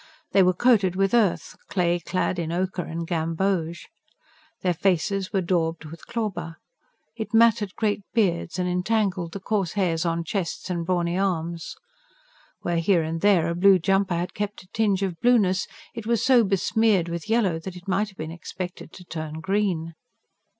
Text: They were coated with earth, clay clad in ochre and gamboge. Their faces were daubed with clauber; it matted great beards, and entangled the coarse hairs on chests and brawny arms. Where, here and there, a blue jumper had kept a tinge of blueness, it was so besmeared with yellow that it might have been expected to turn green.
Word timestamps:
They 0.31 0.41
were 0.41 0.55
coated 0.55 0.95
with 0.95 1.13
earth, 1.13 1.55
clay 1.69 1.99
clad 1.99 2.39
in 2.39 2.51
ochre 2.51 2.81
and 2.81 3.05
gamboge. 3.05 3.87
Their 4.63 4.73
faces 4.73 5.31
were 5.31 5.41
daubed 5.41 5.85
with 5.85 6.07
clauber; 6.07 6.55
it 7.15 7.35
matted 7.35 7.75
great 7.75 8.01
beards, 8.11 8.57
and 8.57 8.67
entangled 8.67 9.33
the 9.33 9.39
coarse 9.39 9.73
hairs 9.73 10.03
on 10.03 10.23
chests 10.23 10.71
and 10.71 10.87
brawny 10.87 11.19
arms. 11.19 11.75
Where, 12.61 12.79
here 12.79 13.03
and 13.03 13.21
there, 13.21 13.47
a 13.47 13.53
blue 13.53 13.77
jumper 13.77 14.15
had 14.15 14.33
kept 14.33 14.63
a 14.63 14.67
tinge 14.73 15.03
of 15.03 15.19
blueness, 15.21 15.67
it 15.93 16.07
was 16.07 16.25
so 16.25 16.43
besmeared 16.43 17.07
with 17.07 17.29
yellow 17.29 17.59
that 17.59 17.75
it 17.75 17.87
might 17.87 18.07
have 18.09 18.17
been 18.17 18.31
expected 18.31 18.91
to 18.93 19.03
turn 19.05 19.33
green. 19.33 19.93